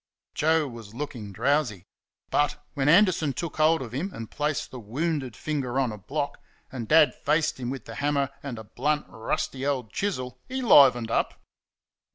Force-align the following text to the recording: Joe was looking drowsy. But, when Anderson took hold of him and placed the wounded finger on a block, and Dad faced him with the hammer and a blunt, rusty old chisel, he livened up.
Joe 0.33 0.67
was 0.67 0.95
looking 0.95 1.31
drowsy. 1.31 1.85
But, 2.31 2.59
when 2.73 2.89
Anderson 2.89 3.33
took 3.33 3.57
hold 3.57 3.83
of 3.83 3.91
him 3.93 4.09
and 4.15 4.31
placed 4.31 4.71
the 4.71 4.79
wounded 4.79 5.35
finger 5.35 5.79
on 5.79 5.91
a 5.91 5.97
block, 5.99 6.39
and 6.71 6.87
Dad 6.87 7.13
faced 7.13 7.59
him 7.59 7.69
with 7.69 7.85
the 7.85 7.93
hammer 7.93 8.31
and 8.41 8.57
a 8.57 8.63
blunt, 8.63 9.05
rusty 9.09 9.63
old 9.63 9.93
chisel, 9.93 10.39
he 10.47 10.63
livened 10.63 11.11
up. 11.11 11.39